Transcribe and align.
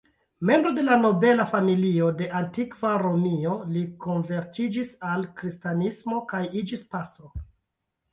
Membro 0.49 0.69
de 0.75 0.83
nobela 0.99 1.43
familio 1.49 2.07
de 2.21 2.29
antikva 2.39 2.93
Romio, 3.01 3.51
li 3.75 3.83
konvertiĝis 4.05 4.95
al 5.11 5.27
kristanismo 5.43 6.23
kaj 6.33 6.41
iĝis 6.63 6.83
pastro. 6.95 7.31